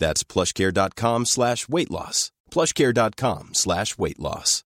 [0.00, 2.32] That's plushcare.com slash weight loss.
[2.54, 4.64] plushcare.com slash weight loss.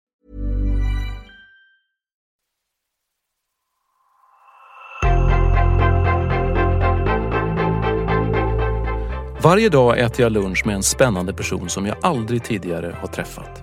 [9.43, 13.63] Varje dag äter jag lunch med en spännande person som jag aldrig tidigare har träffat.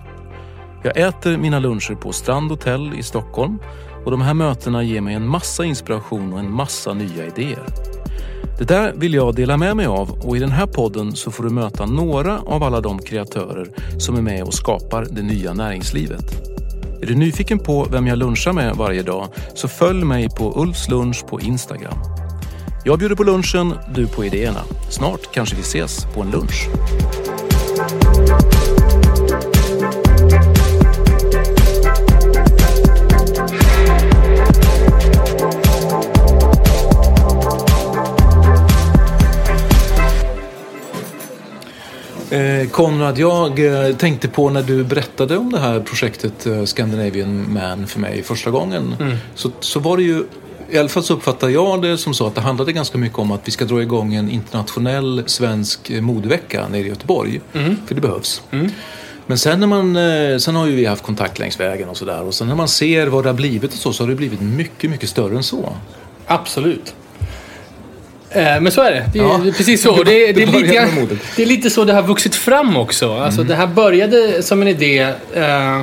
[0.84, 3.58] Jag äter mina luncher på Strand Hotel i Stockholm
[4.04, 7.91] och de här mötena ger mig en massa inspiration och en massa nya idéer.
[8.58, 11.44] Det där vill jag dela med mig av och i den här podden så får
[11.44, 16.24] du möta några av alla de kreatörer som är med och skapar det nya näringslivet.
[17.02, 20.88] Är du nyfiken på vem jag lunchar med varje dag så följ mig på Ulfs
[20.88, 21.98] lunch på Instagram.
[22.84, 24.60] Jag bjuder på lunchen, du på idéerna.
[24.90, 26.68] Snart kanske vi ses på en lunch.
[42.70, 47.86] Konrad, jag eh, tänkte på när du berättade om det här projektet eh, Scandinavian Man
[47.86, 48.94] för mig första gången.
[49.34, 50.24] Så, så var det ju,
[50.70, 53.32] i alla fall så uppfattar jag det som så att det handlade ganska mycket om
[53.32, 57.40] att vi ska dra igång en internationell svensk eh, modevecka nere i Göteborg.
[57.86, 58.42] För det behövs.
[59.26, 62.22] Men sen, när man, eh, sen har ju vi haft kontakt längs vägen och sådär.
[62.22, 64.40] Och sen när man ser vad det har blivit och så, så har det blivit
[64.40, 65.72] mycket, mycket större än så.
[66.26, 66.94] Absolut.
[68.34, 69.04] Eh, Men så är det.
[69.12, 69.40] Det är, Ja.
[69.56, 70.02] precis så.
[70.04, 73.12] Det, är- det, är lite, det är lite så det har vuxit fram också.
[73.14, 74.98] Alltså, Det här började som en idé
[75.34, 75.80] eh,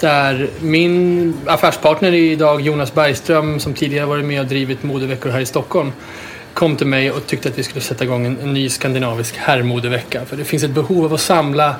[0.00, 5.40] där min affärspartner är idag Jonas Bergström som tidigare varit med och drivit modeveckor här
[5.40, 5.92] i Stockholm
[6.54, 10.24] kom till mig och tyckte att vi skulle sätta igång en, en ny skandinavisk herrmodevecka.
[10.24, 11.76] För det finns ett behov av att samla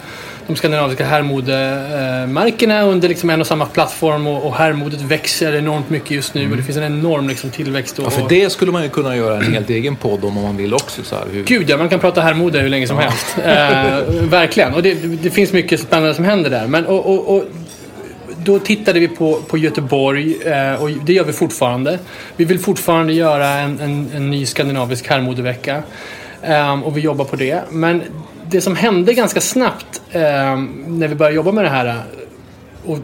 [0.46, 6.10] de skandinaviska herrmodemärkena under liksom en och samma plattform och, och herrmodet växer enormt mycket
[6.10, 7.98] just nu och det finns en enorm liksom, tillväxt.
[7.98, 10.42] Och, Ja, för det skulle man ju kunna göra en helt egen podd om om
[10.42, 11.02] man vill också.
[11.02, 11.44] Så här, hur...
[11.44, 13.36] Gud ja, man kan prata herrmode hur länge som helst.
[13.44, 14.74] Eh, verkligen.
[14.74, 16.66] Och det, det finns mycket spännande som händer där.
[16.66, 17.44] Men, och, och, och,
[18.44, 21.98] då tittade vi på, på Göteborg eh, och det gör vi fortfarande.
[22.36, 25.82] Vi vill fortfarande göra en, en, en ny skandinavisk herrmodevecka.
[26.42, 27.62] Eh, och vi jobbar på det.
[27.70, 28.02] Men
[28.50, 30.20] det som hände ganska snabbt eh,
[30.86, 32.02] när vi började jobba med det här
[32.84, 32.98] och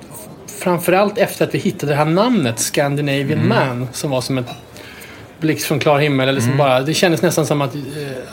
[0.46, 4.48] framförallt efter att vi hittade det här namnet Scandinavian Man som var som ett
[5.40, 6.28] blixt från klar himmel.
[6.28, 7.80] Eller som bara, det kändes nästan som att, eh,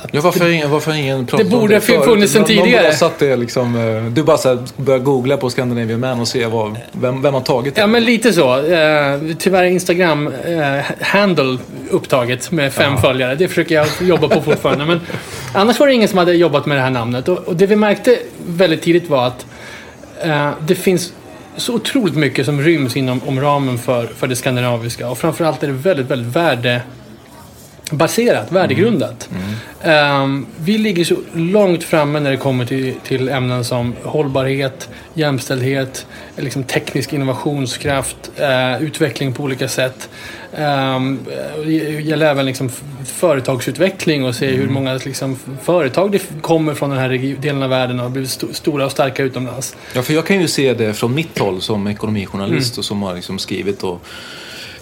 [0.02, 2.06] att Ja, varför, ingen, varför ingen pratat Det borde ha förut?
[2.06, 2.84] funnits sen Någon- någon tidigare.
[2.84, 6.28] bara satt det liksom, eh, du bara så här, börjar googla på Scandinavian Man och
[6.28, 7.82] se vad, vem, vem har tagit det.
[7.82, 8.56] Ja, men lite så.
[8.58, 11.58] Eh, tyvärr är Instagram eh, handle
[11.90, 13.36] upptaget med fem följare.
[13.36, 14.86] Det försöker jag jobba på fortfarande.
[14.86, 15.02] Men
[15.54, 17.28] annars var det ingen som hade jobbat med det här namnet.
[17.28, 18.18] Och, och det vi märkte
[18.48, 19.46] väldigt tidigt var att
[20.22, 21.14] eh, det finns
[21.58, 25.10] så otroligt mycket som ryms inom om ramen för, för det skandinaviska.
[25.10, 26.82] Och framförallt är det väldigt, väldigt värde
[27.92, 29.30] värdebaserat, värdegrundat.
[29.84, 36.06] Ehm, vi ligger så långt framme när det kommer till, till ämnen som hållbarhet, jämställdhet,
[36.38, 40.10] liksom teknisk innovationskraft, eh, utveckling på olika sätt.
[40.58, 41.20] Um,
[41.66, 41.72] det
[42.02, 42.70] gäller även liksom
[43.06, 48.00] företagsutveckling och se hur många liksom, företag det kommer från den här delen av världen
[48.00, 49.76] och har blivit sto- stora och starka utomlands.
[49.94, 52.80] Ja, för jag kan ju se det från mitt håll som ekonomijournalist Mm.
[52.80, 54.02] och som har liksom skrivit och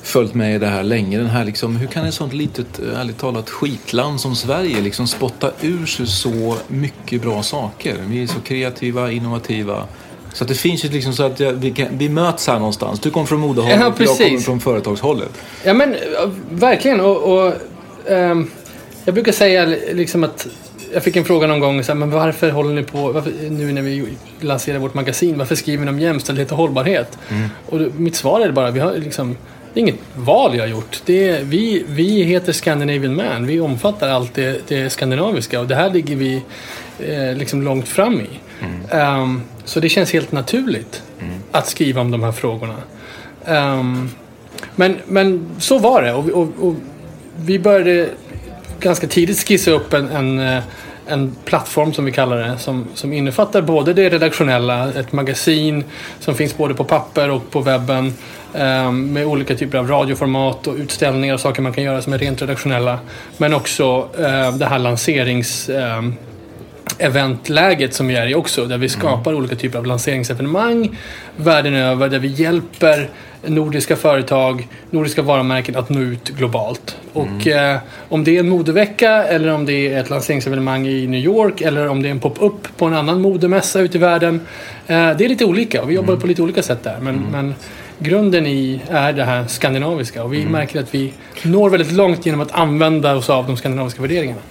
[0.06, 1.18] följt med i det här länge.
[1.18, 5.52] Den här liksom, hur kan ett sånt litet, ärligt talat, skitland som Sverige liksom spotta
[5.62, 7.96] ur sig så mycket bra saker?
[8.08, 9.84] Vi är så kreativa, innovativa.
[10.34, 13.00] Så att det finns ju liksom så att jag, vi, kan, vi möts här någonstans.
[13.00, 14.18] Du kommer från modehållet, Ja, jag precis.
[14.18, 15.32] kommer från företagshållet.
[15.64, 15.96] Ja men
[16.50, 17.00] verkligen.
[17.00, 17.54] Och, och
[18.10, 18.48] ehm,
[19.06, 20.48] jag brukar säga liksom att
[20.94, 23.72] jag fick en fråga någon gång, så här, men varför håller ni på, varför, nu
[23.74, 24.06] när vi
[24.40, 27.18] lanserar vårt magasin, varför skriver ni om jämställdhet och hållbarhet?
[27.66, 29.38] Och då, mitt svar är bara, vi har liksom,
[29.76, 31.02] det är inget val jag har gjort.
[31.06, 35.76] Det är, vi, vi heter Scandinavian Man, vi omfattar allt det, det skandinaviska och det
[35.76, 36.44] här ligger vi
[37.00, 38.30] eh, liksom långt fram i.
[38.96, 41.04] Um, så det känns helt naturligt
[41.52, 42.76] att skriva om de här frågorna.
[43.46, 44.10] Um,
[44.76, 46.76] men, men så var det och, och, och,
[47.38, 48.10] vi började
[48.80, 50.64] ganska tidigt skissa upp en, en, eh,
[51.08, 55.84] en plattform som vi kallar det som, som innefattar både det redaktionella, ett magasin
[56.20, 58.14] som finns både på papper och på webben
[58.54, 62.18] eh, med olika typer av radioformat och utställningar och saker man kan göra som är
[62.18, 63.00] rent redaktionella.
[63.38, 66.16] Men också eh, det här lanserings ehm,
[66.98, 68.66] eventläget som vi är i också.
[68.66, 69.44] Där vi skapar mm.
[69.44, 70.98] olika typer av lanseringsevenemang
[71.36, 72.10] världen över.
[72.10, 73.10] Där vi hjälper
[73.46, 76.98] nordiska företag, nordiska varumärken att nå ut globalt.
[77.16, 77.36] Mm.
[77.36, 77.78] Och eh,
[78.10, 81.88] om det är en modevecka eller om det är ett lanseringsevenemang i New York eller
[81.88, 84.42] om det är en pop-up på en annan modemässa ute i världen.
[84.88, 86.22] Eh, det är lite olika och vi jobbar mm.
[86.22, 86.98] på lite olika sätt där.
[87.02, 87.32] Men, mm.
[87.32, 87.56] men
[88.00, 90.52] grunden i är det här skandinaviska och vi mm.
[90.52, 94.42] märker att vi når väldigt långt genom att använda oss av de skandinaviska värderingarna.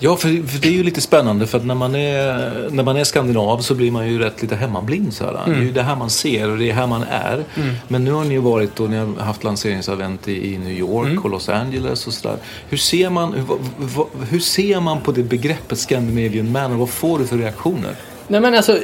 [0.00, 2.96] Ja, för, för, det är ju lite spännande för att när man, är, när man
[2.96, 5.14] är skandinav så blir man ju rätt lite hemmablind.
[5.14, 5.44] Så här.
[5.44, 5.50] Mm.
[5.50, 7.44] Det är ju det här man ser och det är här man är.
[7.54, 7.74] Mm.
[7.88, 11.08] Men nu har ni ju varit och ni har haft lanseringsevent i, i New York
[11.08, 11.22] mm.
[11.22, 12.36] och Los Angeles och sådär.
[12.68, 17.18] Hur ser man, hur, hur ser man på det begreppet Scandinavian Man och vad får
[17.18, 17.94] du för reaktioner?
[18.28, 18.78] Nej men alltså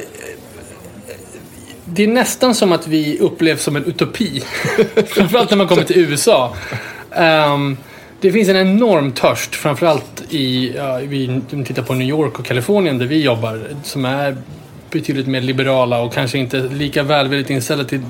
[1.85, 4.43] det är nästan som att vi upplevs som en utopi.
[5.07, 6.55] Framförallt när man kommer till USA.
[7.17, 7.77] Um,
[8.25, 12.97] det finns en enorm törst, framförallt i, ja, vi tittar på New York och Kalifornien
[12.97, 14.37] där vi jobbar, som är
[14.91, 18.01] betydligt mer liberala och kanske inte lika välvilligt inställda till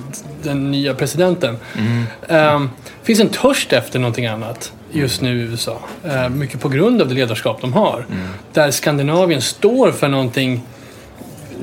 [0.44, 1.58] den nya presidenten.
[1.78, 2.56] Mm.
[2.56, 2.70] Um,
[3.04, 5.80] finns en törst efter någonting annat just nu i USA.
[6.06, 8.06] Uh, mycket på grund av det ledarskap de har.
[8.12, 8.28] Mm.
[8.54, 10.62] Där Skandinavien står för någonting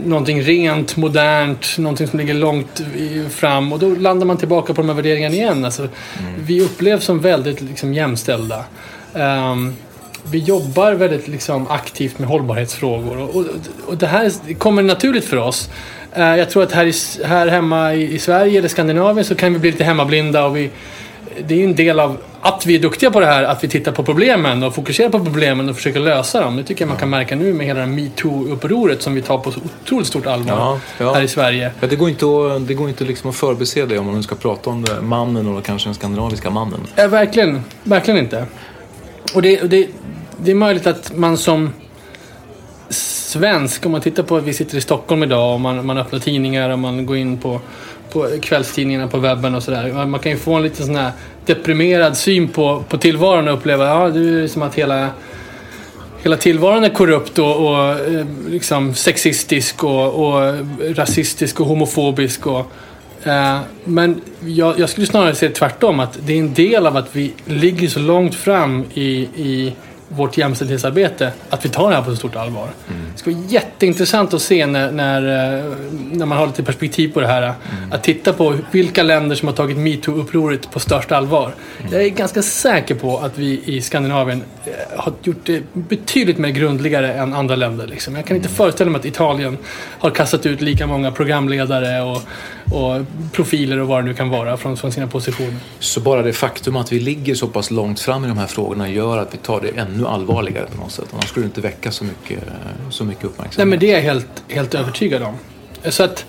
[0.05, 2.83] någonting rent, modernt, någonting som ligger långt
[3.31, 5.65] fram och då landar man tillbaka på de här värderingarna igen.
[5.65, 6.35] Alltså, mm.
[6.47, 8.65] Vi upplevs som väldigt liksom, jämställda.
[9.13, 9.77] Um,
[10.31, 13.45] vi jobbar väldigt liksom, aktivt med hållbarhetsfrågor och, och,
[13.87, 15.71] och det här kommer naturligt för oss.
[16.19, 16.93] Uh, jag tror att här, i,
[17.25, 20.71] här hemma i, i Sverige eller Skandinavien så kan vi bli lite hemmablinda och vi,
[21.47, 23.93] det är en del av att vi är duktiga på det här, att vi tittar
[23.93, 26.57] på problemen och fokuserar på problemen och försöker lösa dem.
[26.57, 29.51] Det tycker jag man kan märka nu med hela det metoo-upproret som vi tar på
[29.51, 31.15] så otroligt stort allvar ja, ja.
[31.15, 31.71] här i Sverige.
[31.81, 34.23] Ja, det går inte, att, det går inte liksom att förbise det om man nu
[34.23, 35.01] ska prata om det.
[35.01, 36.81] mannen och kanske den skandinaviska mannen.
[36.95, 38.47] Ja, verkligen, verkligen inte.
[39.35, 39.89] Och det, det,
[40.37, 41.71] det är möjligt att man som
[43.33, 46.19] svensk, om man tittar på att vi sitter i Stockholm idag och man, man öppnar
[46.19, 47.61] tidningar och man går in på
[48.13, 50.07] på kvällstidningarna på webben och sådär.
[50.07, 51.13] Man kan ju få en lite sån här
[51.47, 55.09] deprimerad syn på, på tillvaron och uppleva ja, det är som att hela,
[56.23, 60.55] hela tillvaron är korrupt och, och eh, liksom sexistisk och, och,
[60.97, 62.47] rasistisk och homofobisk.
[62.47, 62.73] Och,
[63.25, 67.17] eh, men jag, jag skulle snarare säga tvärtom, att det är en del av att
[67.17, 69.73] vi ligger så långt fram i, i
[70.09, 72.69] vårt jämställdhetsarbete att vi tar det här på så stort allvar.
[72.89, 73.02] Mm.
[73.13, 75.23] Det ska vara jätteintressant att se när, när,
[75.59, 75.65] eh,
[76.13, 77.43] när man har lite perspektiv på det här.
[77.43, 77.55] Mm.
[77.93, 81.55] Att titta på vilka länder som har tagit metoo-upproret på största allvar.
[81.81, 81.93] Mm.
[81.93, 86.51] Jag är ganska säker på att vi i Skandinavien eh, har gjort det betydligt mer
[86.51, 87.87] grundligare än andra länder.
[87.87, 88.17] Liksom.
[88.17, 88.57] Jag kan inte mm.
[88.57, 89.59] föreställa mig att Italien
[89.99, 92.23] har kastat ut lika många programledare och,
[92.73, 95.57] och profiler och vad det nu kan vara från, från sina positioner.
[95.79, 98.89] Så bara det faktum att vi ligger så pass långt fram i de här frågorna
[98.89, 101.09] gör att vi tar det ännu allvarligare på något sätt.
[101.13, 102.45] Annars skulle det inte väcka så mycket,
[102.91, 103.57] så mycket uppmärksamhet.
[103.57, 105.39] Nej, men det är jag helt, helt övertygad om.
[105.85, 106.25] Så att,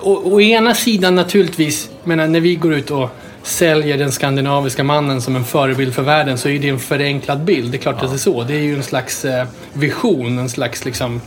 [0.00, 3.10] å, å ena sidan naturligtvis, menar, när vi går ut och
[3.42, 7.72] säljer den skandinaviska mannen som en förebild för världen så är det en förenklad bild.
[7.72, 8.04] Det är klart ja.
[8.04, 8.44] att det är så.
[8.44, 11.20] Det är ju en slags eh, vision, en slags liksom,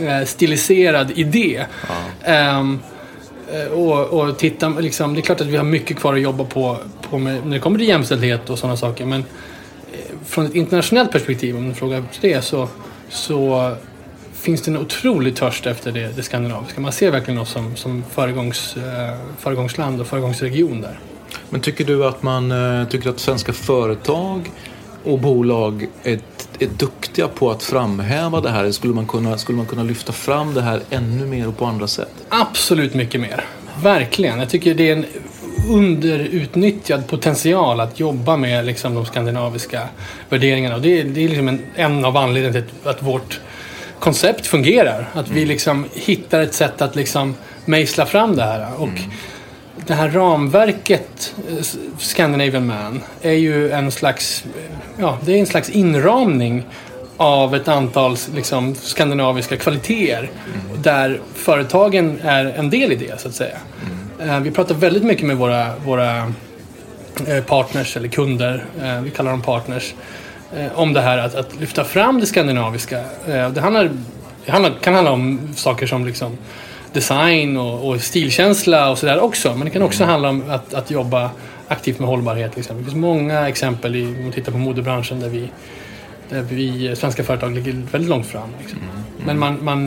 [0.00, 1.64] eh, stiliserad idé.
[2.24, 2.58] Ja.
[2.58, 2.80] Um,
[3.72, 6.76] och, och titta, liksom, det är klart att vi har mycket kvar att jobba på,
[7.10, 9.04] på med, när det kommer till jämställdhet och sådana saker.
[9.04, 9.24] Men
[10.26, 12.68] från ett internationellt perspektiv, om du frågar det, så,
[13.10, 13.74] så
[14.32, 16.80] finns det en otrolig törst efter det, det skandinaviska.
[16.80, 20.98] Man ser verkligen oss som, som föregångs, eh, föregångsland och föregångsregion där.
[21.50, 24.50] Men tycker du att man eh, tycker att svenska företag
[25.04, 26.20] och bolag är,
[26.58, 28.70] är duktiga på att framhäva det här?
[28.70, 31.86] Skulle man, kunna, skulle man kunna lyfta fram det här ännu mer och på andra
[31.86, 32.12] sätt?
[32.28, 33.44] Absolut mycket mer.
[33.82, 34.38] Verkligen.
[34.38, 35.04] Jag tycker det är en
[35.68, 39.88] underutnyttjad potential att jobba med liksom, de skandinaviska
[40.28, 40.76] värderingarna.
[40.76, 43.40] Och det, det är liksom en, en av anledningarna till att vårt
[43.98, 45.08] koncept fungerar.
[45.14, 45.48] Att vi mm.
[45.48, 48.66] liksom hittar ett sätt att liksom mejsla fram det här.
[48.76, 49.10] Och mm.
[49.86, 51.64] Det här ramverket, eh,
[51.98, 54.44] Scandinavian Man, är ju en slags,
[54.98, 56.64] ja, det är en slags inramning
[57.16, 60.82] av ett antal liksom, skandinaviska kvaliteter mm.
[60.82, 63.56] där företagen är en del i det, så att säga.
[63.86, 63.99] Mm.
[64.22, 66.32] Eh, vi pratar väldigt mycket med våra, våra
[67.26, 69.94] eh, partners eller kunder, eh, vi kallar dem partners,
[70.74, 73.04] om det här att, att lyfta fram det skandinaviska.
[73.26, 73.90] Det handlar
[74.44, 76.38] Det handlar, kan handla om saker som liksom
[76.92, 79.54] design och, och stilkänsla och sådär också.
[79.54, 81.30] Men det kan också handla om att, att jobba
[81.68, 82.56] aktivt med hållbarhet.
[82.56, 82.78] Liksom.
[82.78, 85.50] Det finns många exempel i, om man tittar på modebranschen där vi,
[86.30, 88.48] där vi svenska företag ligger väldigt långt fram.
[88.60, 88.78] Liksom.
[89.26, 89.86] Men man, man,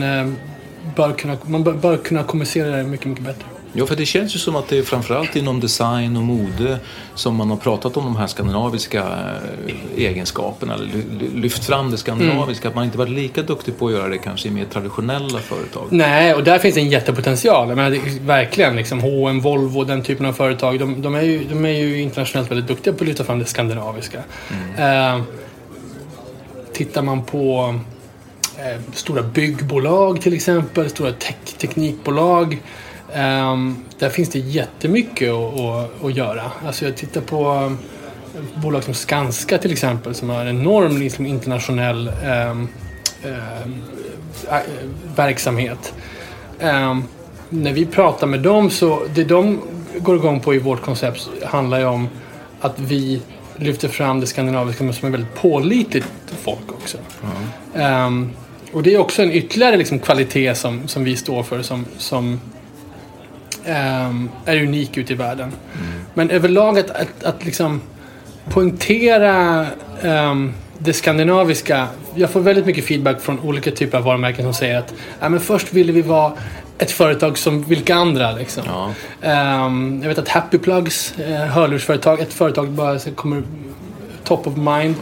[0.96, 3.44] bör kunna, man bör, bör kunna kommunicera det mycket, mycket bättre.
[3.76, 6.78] Ja, för det känns ju som att det är framförallt inom design och mode
[7.14, 8.98] som man har pratat om de här skandinaviska
[9.66, 13.86] eh, egenskaperna, eller ly- lyft fram det skandinaviska, att man inte varit lika duktig på
[13.86, 15.86] att göra det kanske i mer traditionella företag.
[15.90, 17.68] Nej, och där finns en jättepotential.
[17.68, 20.78] Jag menar, verkligen liksom H&M, Volvo, den typen av företag.
[20.78, 23.44] De, de, är ju, de är ju internationellt väldigt duktiga på att lyfta fram det
[23.44, 24.18] skandinaviska.
[24.78, 25.20] Eh,
[26.72, 27.74] tittar man på
[28.58, 32.58] eh, stora byggbolag till exempel, stora tech, teknikbolag.
[33.14, 36.42] Ehm, där finns det jättemycket att, att, att göra.
[36.66, 37.70] Alltså jag tittar på
[38.34, 42.68] eh, bolag som Skanska till exempel som har en enorm liksom, internationell ehm,
[43.24, 43.82] ehm,
[44.50, 44.62] ä-
[45.16, 45.94] verksamhet.
[46.60, 47.04] Ehm,
[47.48, 49.60] när vi pratar med dem så det de
[49.98, 52.08] går igång på i vårt koncept handlar ju om
[52.60, 53.20] att vi
[53.56, 56.06] lyfter fram det skandinaviska men som är väldigt pålitligt
[56.42, 56.98] folk också.
[57.74, 58.30] Ehm,
[58.72, 62.40] och det är också en ytterligare liksom, kvalitet som, som vi står för som, som
[63.66, 65.52] ehm, är unik ute i världen.
[66.14, 67.80] Men överlag att, att, att liksom
[68.50, 69.66] poängtera
[70.02, 71.86] ehm, det skandinaviska.
[72.14, 75.40] Jag får väldigt mycket feedback från olika typer av varumärken som säger att ja, men
[75.40, 76.32] först ville vi vara
[76.78, 78.32] ett företag som vilka andra.
[78.32, 78.62] Liksom.
[78.66, 78.92] Ja.
[79.22, 83.42] Ehm, jag vet att Happy Plugs, eh, hörlursföretag, ett företag bara så kommer
[84.24, 84.94] top of mind.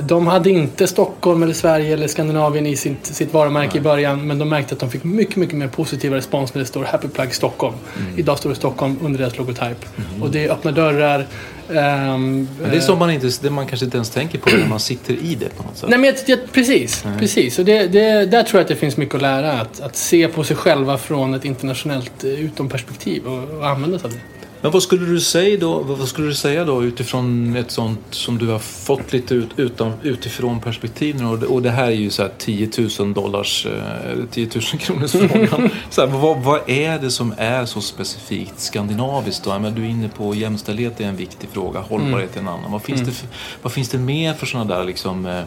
[0.00, 4.38] De hade inte Stockholm eller Sverige eller Skandinavien i sitt, sitt varumärke i början men
[4.38, 7.34] de märkte att de fick mycket, mycket mer positiv respons när det står Happy Plug
[7.34, 7.74] Stockholm.
[8.16, 9.86] Idag står det Stockholm under deras logotyp.
[10.20, 11.26] Och det öppnar dörrar.
[11.68, 14.80] Men det är som man, inte, det man kanske inte ens tänker på när man
[14.80, 15.88] sitter i det på något sätt.
[15.88, 17.58] Nej men jag, jag, precis, precis.
[17.58, 19.52] Och det, det, där tror jag att det finns mycket att lära.
[19.52, 24.06] Att, att se på sig själva från ett internationellt eh, utomperspektiv och, och använda sig
[24.06, 24.35] av det.
[24.66, 28.38] Men vad skulle du säga då, vad skulle du säga då utifrån ett sånt som
[28.38, 31.90] du har fått lite ut, utan, utifrån perspektiv nu och det, och det här är
[31.90, 35.70] ju så här 10 000 dollars, eh, 10 000 kronors frågan.
[35.90, 39.58] så här, vad, vad är det som är så specifikt skandinaviskt då?
[39.58, 42.72] Men du är inne på jämställdhet är en viktig fråga, hållbarhet är en annan.
[42.72, 43.28] Vad finns, det, för,
[43.62, 45.42] vad finns det mer för sådana där liksom, eh,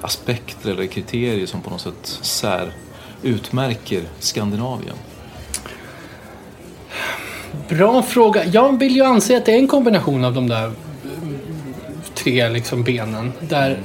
[0.00, 2.72] aspekter eller kriterier som på något sätt sär
[3.22, 4.96] utmärker Skandinavien?
[7.68, 8.44] Bra fråga.
[8.44, 10.72] Jag vill ju anse att det är en kombination av de där eh,
[12.14, 13.32] tre liksom benen.
[13.40, 13.78] Där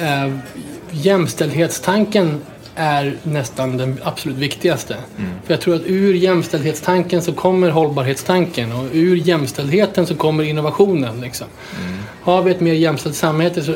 [0.00, 0.32] eh,
[0.90, 2.40] jämställdhetstanken
[2.74, 4.96] är nästan den absolut viktigaste.
[5.44, 11.20] För jag tror att ur jämställdhetstanken så kommer hållbarhetstanken och ur jämställdheten så kommer innovationen.
[11.20, 11.46] Liksom.
[12.22, 13.74] Har vi ett mer jämställt samhälle så,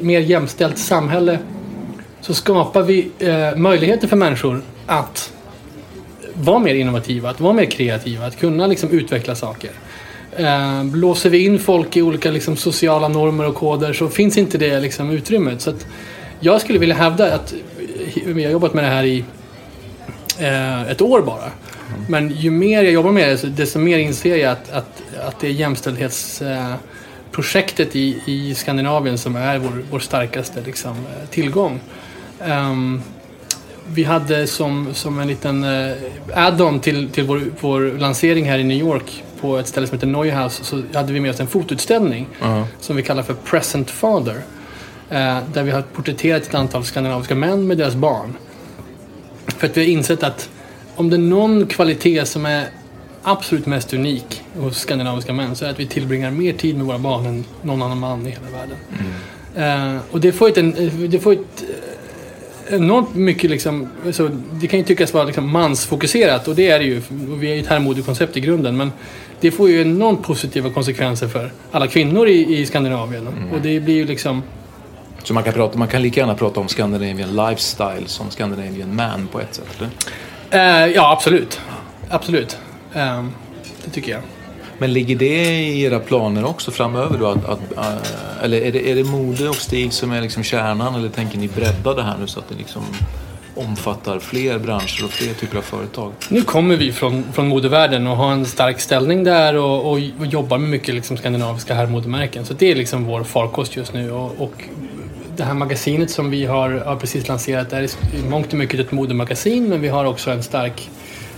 [0.00, 1.38] mer jämställt samhälle
[2.20, 5.32] så skapar vi eh, möjligheter för människor att
[6.40, 9.70] vara mer innovativa, att vara mer kreativa, att kunna liksom utveckla saker.
[10.36, 14.58] Eh, blåser vi in folk i olika liksom, sociala normer och koder så finns inte
[14.58, 15.60] det liksom, utrymmet.
[15.60, 15.72] Så
[16.40, 17.54] jag skulle vilja hävda att,
[18.26, 19.24] vi har jobbat med det här i
[20.38, 21.50] eh, ett år bara.
[22.08, 25.46] Men ju mer jag jobbar med det desto mer inser jag att, att, att det
[25.46, 31.80] är jämställdhetsprojektet i, i Skandinavien som är vår, vår starkaste liksom, eh, tillgång.
[32.44, 33.02] Ehm,
[33.94, 35.96] vi hade som, som en liten eh,
[36.34, 40.06] add-on till, till vår, vår lansering här i New York på ett ställe som heter
[40.06, 42.28] Neuhaus så hade vi med oss en fotoutställning
[42.80, 44.42] som vi kallar för Present Father.
[45.10, 48.36] Eh, där vi har porträtterat ett antal skandinaviska män med deras barn.
[49.46, 50.50] För att vi har insett att
[50.96, 52.66] om det är någon kvalitet som är
[53.22, 56.98] absolut mest unik hos skandinaviska män så är att vi tillbringar mer tid med våra
[56.98, 58.76] barn än någon annan man i hela världen.
[59.54, 61.64] Eh, och det får ett, en, det får ett
[62.72, 66.84] enormt mycket liksom, så det kan ju tyckas vara liksom mansfokuserat och det är det
[66.84, 67.02] ju.
[67.10, 68.92] Vi är ju ett herrmodekoncept i grunden men
[69.40, 73.28] det får ju enormt positiva konsekvenser för alla kvinnor i, i Skandinavien.
[73.52, 74.42] Och det blir ju liksom
[75.24, 79.28] Så man kan, prata, man kan lika gärna prata om Scandinavian lifestyle som Scandinavian man
[79.32, 79.90] på ett sätt, eller?
[80.84, 81.60] Eh, ja, absolut.
[82.08, 82.58] Absolut.
[82.94, 83.24] Eh,
[83.84, 84.20] det tycker jag.
[84.80, 87.26] Men ligger det i era planer också framöver då?
[87.26, 90.94] Att, att, äh, eller är det, är det mode och stil som är liksom kärnan
[90.94, 92.82] eller tänker ni bredda det här nu så att det liksom
[93.54, 96.12] omfattar fler branscher och fler typer av företag?
[96.28, 100.26] Nu kommer vi från, från modevärlden och har en stark ställning där och, och, och
[100.26, 102.44] jobbar med mycket liksom skandinaviska herrmodemärken.
[102.44, 104.12] Så det är liksom vår farkost just nu.
[104.12, 104.64] Och, och
[105.36, 107.88] det här magasinet som vi har, har precis lanserat är i
[108.28, 110.90] mångt och mycket ett modemagasin men vi har också en stark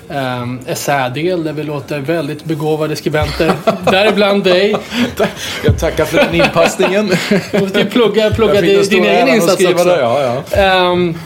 [0.08, 3.52] um, essädel där vi låter väldigt begåvade skribenter,
[3.90, 4.76] däribland dig.
[5.64, 7.10] Jag tackar för den inpassningen.
[7.52, 9.84] Du måste plugga, plugga din, din egen insats också.
[9.84, 10.56] där, ja, ja.
[10.58, 11.18] Ehm,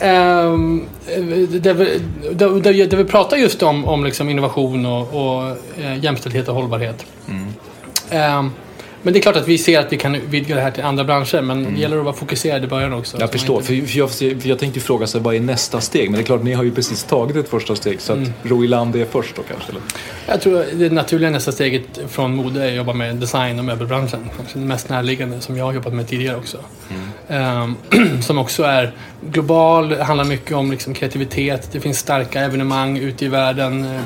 [0.00, 0.86] ehm,
[1.50, 2.00] där, vi,
[2.32, 5.48] där, där, där vi pratar just om, om liksom innovation och, och
[5.80, 7.06] eh, jämställdhet och hållbarhet.
[8.10, 8.50] Ehm,
[9.02, 11.04] men det är klart att vi ser att vi kan vidga det här till andra
[11.04, 13.16] branscher, men det gäller att vara fokuserad i början också.
[13.16, 16.10] Så Jag förstår, inte- för jag, för jag tänkte fråga sig vad är nästa steg?
[16.10, 18.64] Men det är klart, ni har ju precis tagit ett första steg så att ro
[18.64, 19.70] i land det först då kanske?
[19.70, 19.82] Eller?
[20.26, 24.30] Jag tror det naturliga nästa steget från mode är att jobba med design och möbelbranschen.
[24.36, 26.58] Kanske det mest närliggande som jag har jobbat med tidigare också.
[27.28, 27.76] Ehm,
[28.22, 28.92] som också är
[29.30, 31.68] global, handlar mycket om liksom kreativitet.
[31.72, 34.00] Det finns starka evenemang ute i världen, eh,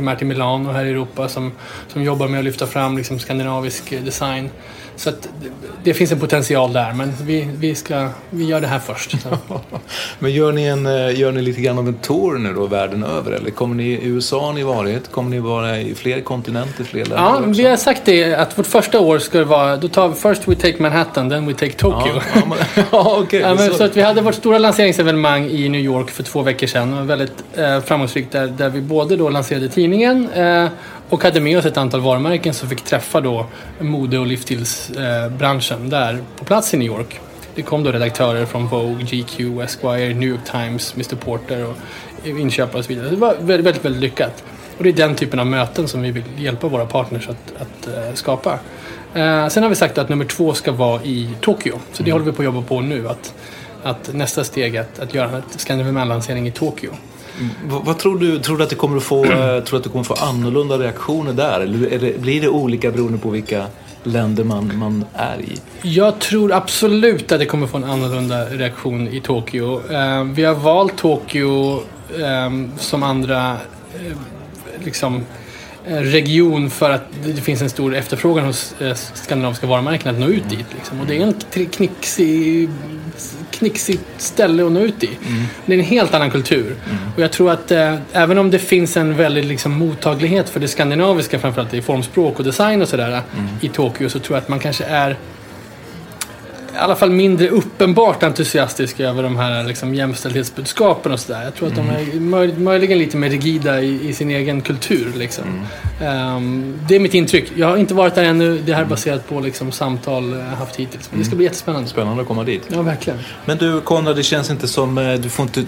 [0.00, 1.52] primärt i Milano här i Europa, som,
[1.88, 4.50] som jobbar med att lyfta fram liksom skandinavisk eh, design.
[5.00, 5.28] Så att
[5.84, 9.16] det, finns en potential där, men vi, vi, ska, vi gör det här först.
[10.18, 13.04] Men gör ni, en, eh, gör ni lite grann av en tour nu då världen
[13.04, 13.32] över?
[13.32, 15.10] Eller kommer ni i USA har ni varit?
[15.10, 17.50] Kommer ni vara i fler kontinenter, fler länder Ja, också?
[17.50, 20.54] vi har sagt det att vårt första år ska vara, då tar vi first we
[20.54, 22.12] take Manhattan, then we take Tokyo.
[22.14, 22.58] Ja, ja, men,
[23.40, 23.74] ja men så.
[23.74, 26.90] så att vi hade vårt stora lanseringsevenemang i New York för två veckor sedan.
[26.90, 30.66] Det var väldigt eh, framgångsrikt där, där vi både då lanserade tidningen eh,
[31.10, 33.46] och hade med oss ett antal varumärken som fick träffa då
[33.78, 37.20] mode och livsstilsbranschen branschen där på plats i New York.
[37.54, 41.76] Det kom då redaktörer från Vogue, GQ, Esquire, New York Times, Mr Porter och
[42.26, 43.10] inköpare och så vidare.
[43.10, 44.44] Det var väldigt, väldigt, väldigt lyckat.
[44.78, 47.96] Och det är den typen av möten som vi vill hjälpa våra partners att, att
[47.96, 48.58] eh, skapa.
[49.14, 51.78] Eh, sen har vi sagt att nummer två ska vara i Tokyo.
[51.92, 53.08] Så det håller vi på att jobba på nu.
[53.08, 53.34] Att,
[53.82, 56.90] att nästa steg är att, att göra en Scandinavian-lansering i Tokyo.
[57.64, 58.38] Vad, vad tror du?
[58.38, 59.30] Tror du att det kommer att få, eh,
[59.64, 61.60] tror du att det kommer att få annorlunda reaktioner där?
[61.60, 63.66] Eller blir det olika beroende på vilka
[64.02, 65.58] länder man, man är i?
[65.82, 69.92] Jag tror absolut att det kommer få en annorlunda reaktion i Tokyo.
[69.92, 71.76] Eh, vi har valt Tokyo
[72.18, 73.56] eh, som andra
[74.84, 75.24] liksom,
[75.86, 80.48] region för att det finns en stor efterfrågan hos eh, skandinaviska varumärken att nå ut
[80.48, 80.66] dit.
[80.74, 81.00] Liksom.
[81.00, 82.68] Och det är en knixig,
[83.50, 85.10] knixigt ställe att nå ut i.
[85.66, 86.76] Det är en helt annan kultur.
[87.16, 90.68] Och jag tror att eh, även om det finns en väldig liksom, mottaglighet för det
[90.68, 93.22] skandinaviska, framförallt i formspråk och design och sådär,
[93.60, 95.16] i Tokyo, så tror jag att man kanske är
[96.80, 101.44] alla fall mindre uppenbart entusiastisk över de här liksom, jämställdhetsbudskapen och sådär.
[101.44, 105.12] Jag tror att de är möj, möjligen lite mer rigida i, i sin egen kultur.
[105.16, 105.44] Liksom.
[106.02, 107.52] Ehm, det är mitt intryck.
[107.56, 108.58] Jag har inte varit där ännu.
[108.66, 111.10] Det här är baserat på liksom, samtal jag haft hittills.
[111.10, 111.88] Men det ska bli jättespännande.
[111.88, 112.62] Spännande att komma dit.
[112.68, 113.18] Ja, verkligen.
[113.44, 115.64] Men du Konrad, det känns inte som, eh, du får inte,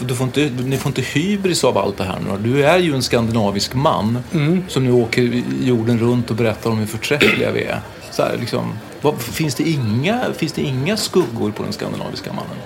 [0.00, 2.50] du får inte, ni får inte hybris av allt det här nu.
[2.50, 4.64] Du är ju en skandinavisk man Mm.
[4.68, 7.80] som nu åker jorden runt och berättar om hur förträffliga vi är.
[8.10, 12.56] Så här, liksom, vad, finns, det inga, finns det inga skuggor på den skandinaviska mannen?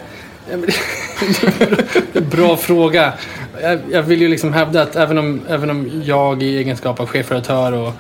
[2.31, 3.13] Bra fråga.
[3.91, 7.73] Jag, vill ju liksom hävda att även om, även om jag i egenskap av chefredaktör
[7.73, 7.93] och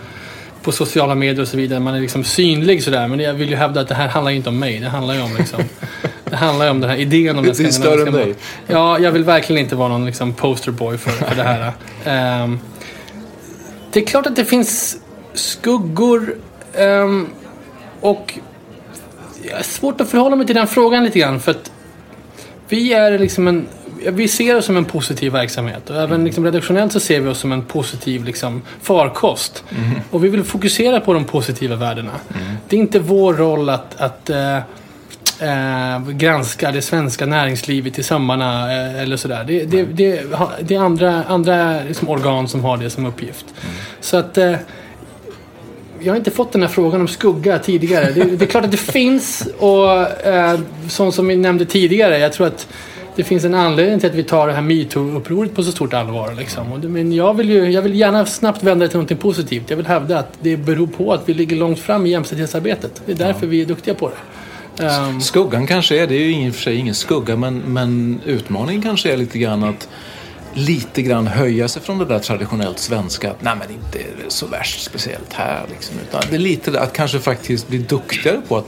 [0.62, 3.08] på sociala medier och så vidare, man är liksom synlig sådär.
[3.08, 4.78] Men jag vill ju hävda att det här handlar ju inte om mig.
[4.78, 5.62] Det handlar ju om liksom,
[6.24, 8.34] det handlar ju om den här idén om den Det är större än skandinaviska dig.
[8.66, 11.72] Ja, jag vill verkligen inte vara någon liksom posterboy för, för det här.
[12.04, 12.58] Ehm,
[13.92, 14.96] det är klart att det finns
[15.34, 16.36] skuggor
[16.74, 17.28] ehm,
[18.06, 18.38] och
[19.42, 21.72] jag har svårt att förhålla mig till den frågan lite grann för att
[22.68, 23.66] vi är liksom en
[24.10, 27.38] vi ser oss som en positiv verksamhet och även liksom redaktionellt så ser vi oss
[27.38, 29.64] som en positiv liksom, farkost.
[30.10, 32.10] Och vi vill fokusera på de positiva värdena.
[32.68, 34.56] Det är inte vår roll att, att eh,
[35.40, 39.44] eh, granska det svenska näringslivet i sömmarna eh, eller sådär.
[39.46, 40.24] Det, det, det,
[40.60, 43.46] det är andra, andra liksom, organ som har det som uppgift.
[44.00, 44.38] Så att
[46.06, 48.10] jag har inte fått den här frågan om skugga tidigare.
[48.12, 49.90] Det, det är klart att det finns och
[50.26, 52.18] eh, sånt som vi nämnde tidigare.
[52.18, 52.68] Jag tror att
[53.16, 56.34] det finns en anledning till att vi tar det här metoo-upproret på så stort allvar.
[56.38, 56.80] Liksom.
[56.82, 59.70] Men jag vill, ju, jag vill gärna snabbt vända det till något positivt.
[59.70, 63.02] Jag vill hävda att det beror på att vi ligger långt fram i jämställdhetsarbetet.
[63.06, 64.84] Det är därför vi är duktiga på det.
[64.84, 68.20] Ehm, Skuggan kanske är, det är ju i och för sig ingen skugga, men, men
[68.24, 69.88] utmaningen kanske är lite grann att
[70.56, 73.30] lite grann höja sig från det där traditionellt svenska.
[73.30, 75.96] Att, nej men inte så värst speciellt här liksom.
[76.08, 78.66] Utan det är lite att kanske faktiskt bli duktigare på att,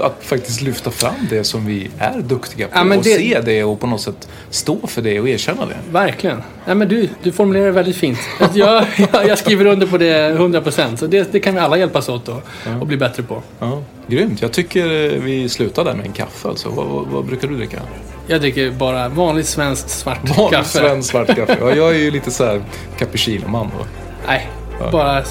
[0.00, 2.72] att faktiskt lyfta fram det som vi är duktiga på.
[2.78, 5.76] Ja, och det- se det och på något sätt stå för det och erkänna det.
[5.92, 6.42] Verkligen.
[6.66, 8.18] Ja, men du, du formulerar det väldigt fint.
[8.54, 10.96] Jag, jag, jag skriver under på det 100%.
[10.96, 12.40] Så det, det kan vi alla hjälpas åt då,
[12.80, 13.42] och bli bättre på.
[13.58, 14.42] Ja, grymt.
[14.42, 16.68] Jag tycker eh, vi slutar där med en kaffe alltså.
[16.68, 17.78] Vad, vad, vad brukar du dricka?
[18.26, 20.78] Jag dricker bara vanligt svenskt svart Vanlig kaffe.
[20.78, 21.56] svensk svart kaffe.
[21.60, 22.62] Ja, jag är ju lite så här
[22.98, 23.84] cappuccino-man då.
[24.26, 24.50] Nej,
[24.92, 25.22] bara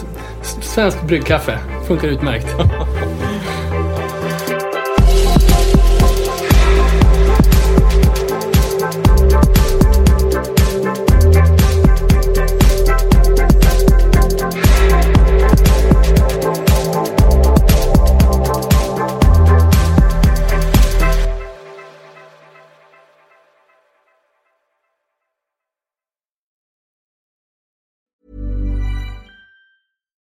[0.62, 1.60] svenskt bryggkaffe.
[1.88, 2.48] Funkar utmärkt.